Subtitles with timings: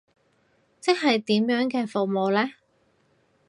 [0.79, 2.53] 即係點樣嘅服務呢？